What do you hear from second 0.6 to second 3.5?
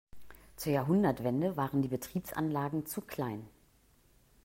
Jahrhundertwende waren die Betriebsanlagen zu klein.